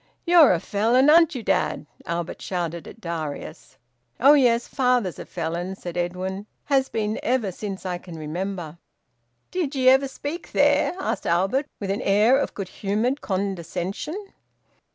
[0.25, 3.77] "You're a Felon, aren't you, dad?" Albert shouted at Darius.
[4.19, 6.47] "Oh yes, father's a Felon," said Edwin.
[6.65, 8.79] "Has been ever since I can remember."
[9.51, 14.17] "Did ye ever speak there?" asked Albert, with an air of good humoured condescension.